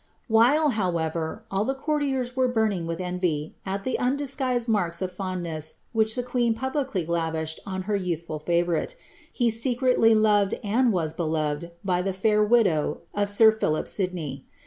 [0.27, 5.11] While, however, all the courtiers were burning with envy, at the un disguised marks of
[5.11, 8.95] fondness which the queen publicly lavished on her foathful favourite,
[9.31, 14.47] he secretly loved and was beloved by the fair widow of sir Philip Sidney.